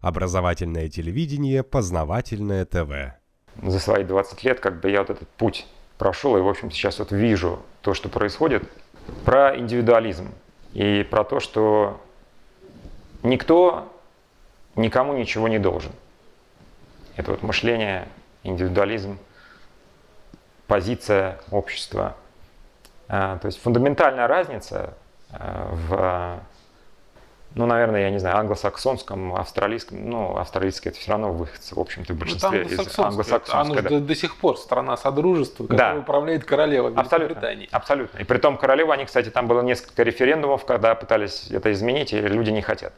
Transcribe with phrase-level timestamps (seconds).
[0.00, 3.14] Образовательное телевидение, познавательное ТВ.
[3.62, 5.66] За свои 20 лет как бы я вот этот путь
[5.98, 8.62] прошел, и, в общем, сейчас вот вижу то, что происходит,
[9.24, 10.28] про индивидуализм
[10.72, 12.00] и про то, что
[13.22, 13.92] никто
[14.76, 15.92] никому ничего не должен.
[17.16, 18.06] Это вот мышление,
[18.44, 19.18] индивидуализм,
[20.68, 22.16] позиция общества.
[23.08, 24.94] А, то есть фундаментальная разница
[25.30, 26.40] а, в
[27.54, 32.12] ну, наверное, я не знаю, англосаксонском, австралийском, ну, австралийский это все равно выходцы, в общем-то,
[32.12, 33.82] в ну, большинстве ну, из англосаксонского.
[33.82, 33.88] Да.
[33.88, 36.00] до, до сих пор страна Содружества, которая да.
[36.00, 37.68] управляет королева Великобритании.
[37.72, 38.18] Абсолютно, абсолютно.
[38.18, 42.20] И при том королева, они, кстати, там было несколько референдумов, когда пытались это изменить, и
[42.20, 42.92] люди не хотят.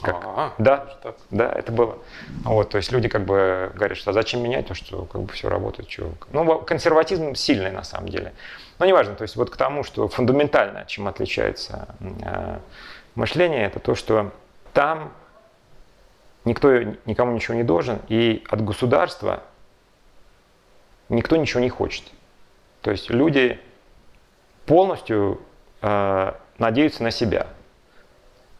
[0.00, 0.22] Как?
[0.24, 0.86] А, да,
[1.30, 1.98] да, это было.
[2.44, 5.32] Вот, то есть люди как бы говорят, что а зачем менять то, что как бы
[5.32, 6.12] все работает, что.
[6.30, 8.32] Ну, консерватизм сильный на самом деле.
[8.78, 12.58] Но неважно, то есть вот к тому, что фундаментально, чем отличается э,
[13.18, 14.30] мышление, это то, что
[14.72, 15.12] там
[16.44, 16.72] никто
[17.04, 19.42] никому ничего не должен, и от государства
[21.08, 22.04] никто ничего не хочет.
[22.80, 23.60] То есть люди
[24.66, 25.40] полностью
[25.82, 27.48] э, надеются на себя.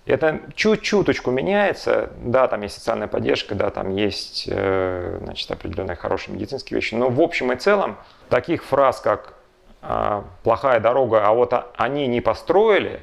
[0.06, 6.34] Это чуть-чуточку меняется, да, там есть социальная поддержка, да, там есть, э, значит, определенные хорошие
[6.34, 7.96] медицинские вещи, но в общем и целом
[8.28, 9.34] таких фраз, как
[9.83, 13.02] э, «плохая дорога, а вот они не построили»,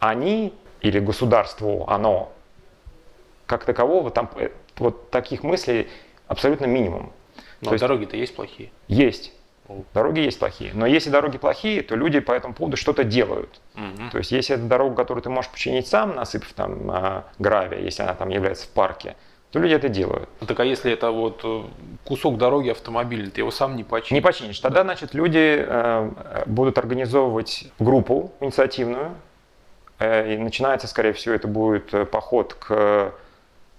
[0.00, 2.32] они или государству оно,
[3.46, 5.88] как такового, там э, вот таких мыслей
[6.26, 7.12] абсолютно минимум.
[7.60, 8.70] Но дороги-то есть плохие?
[8.88, 9.32] Есть.
[9.94, 10.72] Дороги есть плохие.
[10.74, 13.60] Но если дороги плохие, то люди по этому поводу что-то делают.
[13.76, 14.10] Угу.
[14.10, 18.02] То есть если это дорога, которую ты можешь починить сам, насыпав там э, гравия, если
[18.02, 19.16] она там является в парке,
[19.52, 20.28] то люди это делают.
[20.40, 21.62] Ну, так а если это вот э,
[22.04, 24.10] кусок дороги автомобиля, ты его сам не починишь?
[24.10, 24.60] Не починишь.
[24.60, 26.10] Тогда, значит, люди э,
[26.46, 29.12] будут организовывать группу инициативную,
[30.00, 33.12] и начинается, скорее всего, это будет э, поход к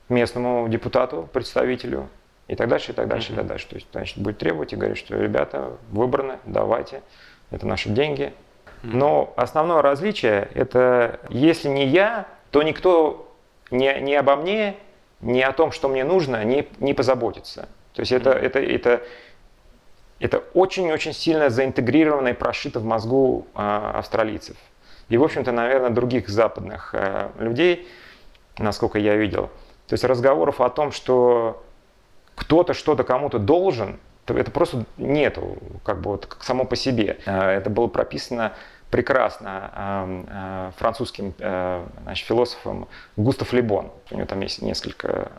[0.07, 2.09] местному депутату, представителю,
[2.47, 3.33] и так дальше, и так дальше, mm-hmm.
[3.33, 3.67] и так дальше.
[3.67, 7.01] То есть, значит, будет требовать и говорить, что ребята выбраны, давайте,
[7.49, 8.33] это наши деньги.
[8.83, 8.89] Mm-hmm.
[8.93, 13.33] Но основное различие– это если не я, то никто
[13.71, 14.75] не, не обо мне,
[15.21, 17.67] не о том, что мне нужно, не, не позаботится.
[17.93, 18.45] То есть это, mm-hmm.
[18.45, 19.01] это, это,
[20.19, 24.57] это очень-очень сильно заинтегрировано и прошито в мозгу э, австралийцев
[25.11, 27.85] и, в общем-то, наверное, других западных э, людей,
[28.57, 29.49] насколько я видел.
[29.87, 31.61] То есть разговоров о том, что
[32.35, 37.17] кто-то что-то кому-то должен, это просто нету, как бы вот само по себе.
[37.25, 38.53] Э, это было прописано
[38.91, 43.89] прекрасно э, э, французским э, значит, философом Густав Лебон.
[44.11, 45.31] У него там есть несколько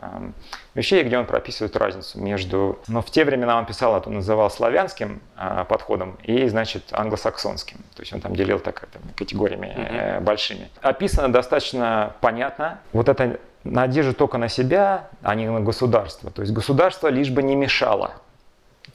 [0.73, 2.79] вещей, где он прописывает разницу между...
[2.87, 5.21] Но в те времена он писал, это он называл славянским
[5.69, 7.77] подходом и, значит, англосаксонским.
[7.95, 10.21] То есть он там делил так это, категориями mm-hmm.
[10.21, 10.69] большими.
[10.81, 12.79] Описано достаточно понятно.
[12.91, 16.31] Вот это надежда только на себя, а не на государство.
[16.31, 18.13] То есть государство лишь бы не мешало.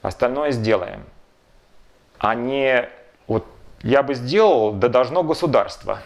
[0.01, 1.03] Остальное сделаем.
[2.17, 2.89] А не
[3.27, 3.45] вот
[3.83, 5.99] я бы сделал, да должно государство.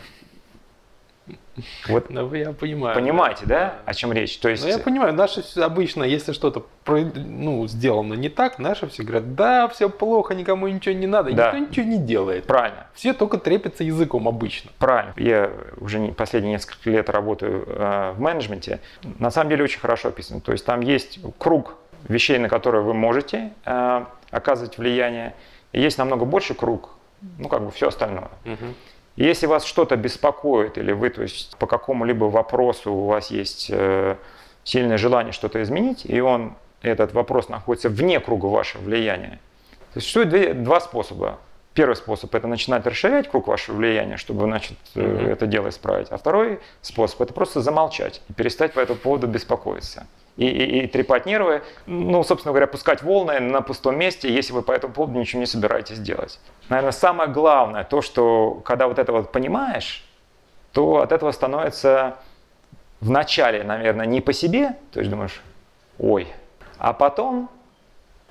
[1.87, 2.95] Вот, ну, я понимаю.
[2.95, 4.37] Понимаете, да, да о чем речь?
[4.39, 4.63] То есть...
[4.63, 9.67] Ну, я понимаю, наши обычно, если что-то ну, сделано не так, наши все говорят, да,
[9.67, 11.51] все плохо, никому ничего не надо, да.
[11.51, 12.45] никто ничего не делает.
[12.45, 12.87] Правильно.
[12.95, 14.71] Все только трепятся языком обычно.
[14.79, 15.13] Правильно.
[15.17, 18.79] Я уже последние несколько лет работаю э, в менеджменте.
[19.19, 20.41] На самом деле очень хорошо описано.
[20.41, 21.75] То есть там есть круг
[22.07, 25.35] вещей, на которые вы можете э, оказывать влияние.
[25.71, 26.89] И есть намного больше круг
[27.37, 28.29] ну, как бы все остальное.
[28.45, 28.73] Угу.
[29.15, 34.15] Если вас что-то беспокоит, или вы, то есть, по какому-либо вопросу у вас есть э,
[34.63, 39.39] сильное желание что-то изменить, и он, этот вопрос находится вне круга вашего влияния,
[39.93, 41.39] то существует два способа.
[41.73, 45.31] Первый способ– это начинать расширять круг вашего влияния, чтобы значит, mm-hmm.
[45.31, 46.07] это дело исправить.
[46.11, 50.05] А второй способ– это просто замолчать и перестать по этому поводу беспокоиться
[50.37, 54.61] и, и, и трепать нервы, ну, собственно говоря, пускать волны на пустом месте, если вы
[54.61, 56.39] по этому поводу ничего не собираетесь делать.
[56.69, 60.03] Наверное, самое главное, то, что когда вот это вот понимаешь,
[60.71, 62.17] то от этого становится
[62.99, 65.41] в начале, наверное, не по себе, то есть думаешь,
[65.99, 66.27] ой,
[66.77, 67.49] а потом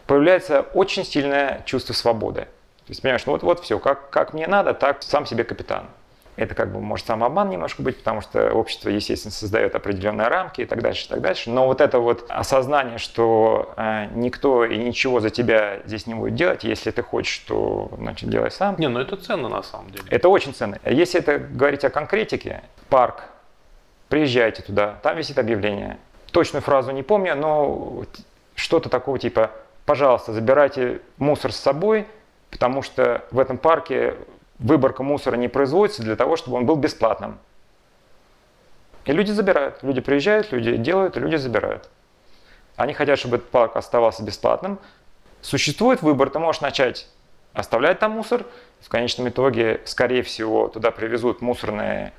[0.07, 2.49] появляется очень сильное чувство свободы.
[2.87, 5.87] То есть, понимаешь, ну вот, вот все, как, как мне надо, так сам себе капитан.
[6.37, 10.65] Это как бы может самообман немножко быть, потому что общество, естественно, создает определенные рамки и
[10.65, 11.51] так дальше, и так дальше.
[11.51, 16.35] Но вот это вот осознание, что э, никто и ничего за тебя здесь не будет
[16.35, 18.77] делать, если ты хочешь, то значит делай сам.
[18.79, 20.05] Не, ну это ценно на самом деле.
[20.09, 20.79] Это очень ценно.
[20.87, 23.25] Если это говорить о конкретике, парк,
[24.09, 25.99] приезжайте туда, там висит объявление.
[26.31, 28.05] Точную фразу не помню, но
[28.55, 29.51] что-то такого типа,
[29.85, 32.07] пожалуйста, забирайте мусор с собой,
[32.53, 34.15] потому что в этом парке
[34.61, 37.39] выборка мусора не производится для того, чтобы он был бесплатным.
[39.05, 39.83] И люди забирают.
[39.83, 41.89] Люди приезжают, люди делают, люди забирают.
[42.77, 44.79] Они хотят, чтобы этот парк оставался бесплатным.
[45.41, 47.09] Существует выбор, ты можешь начать
[47.53, 48.45] оставлять там мусор.
[48.81, 52.13] В конечном итоге, скорее всего, туда привезут мусорные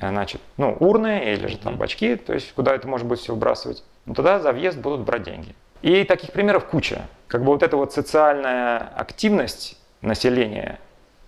[0.00, 3.82] значит, ну, урны или же там бачки, то есть куда это может быть все выбрасывать.
[4.04, 5.54] Но тогда за въезд будут брать деньги.
[5.84, 7.02] И таких примеров куча.
[7.28, 10.80] Как бы вот эта вот социальная активность населения,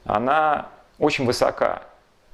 [0.06, 1.82] она очень высока.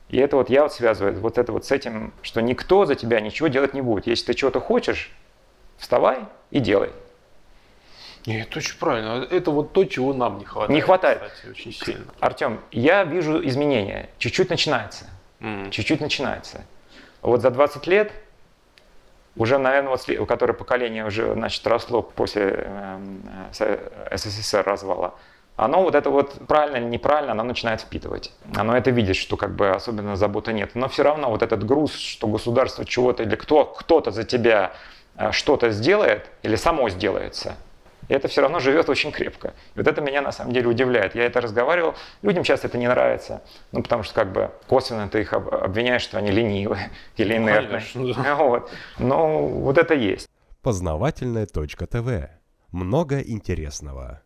[0.09, 3.19] И это вот я вот связываю вот это вот с этим, что никто за тебя
[3.19, 4.07] ничего делать не будет.
[4.07, 5.11] Если ты чего-то хочешь,
[5.79, 6.21] вставай
[6.53, 6.91] и делай.
[8.25, 9.27] Нет, это очень правильно.
[9.29, 10.71] Это вот то, чего нам не хватает.
[10.71, 11.23] Не хватает.
[11.23, 12.05] Кстати, очень сильно.
[12.21, 14.11] Артем, я вижу изменения.
[14.19, 15.07] Чуть-чуть начинается.
[15.41, 15.71] Mm.
[15.71, 16.65] Чуть-чуть начинается.
[17.21, 18.13] Вот за 20 лет
[19.37, 23.79] уже, наверное, вот, которое поколение уже значит, росло после э,
[24.15, 25.15] СССР развала,
[25.57, 28.33] оно вот это вот правильно или неправильно, оно начинает впитывать.
[28.55, 30.71] Оно это видит, что как бы особенно заботы нет.
[30.75, 34.73] Но все равно вот этот груз, что государство чего-то или кто, кто-то за тебя
[35.17, 37.57] э, что-то сделает или само сделается,
[38.09, 39.55] это все равно живет очень крепко.
[39.75, 41.15] И вот это меня на самом деле удивляет.
[41.15, 45.21] Я это разговаривал, людям часто это не нравится, ну потому что как бы косвенно ты
[45.21, 47.83] их обвиняешь, что они ленивые или ну, инертные.
[47.93, 48.35] Конечно, да.
[48.37, 48.71] вот.
[48.99, 50.29] Но вот это есть.
[50.63, 52.31] Познавательная точка ТВ.
[52.71, 54.23] Много интересного.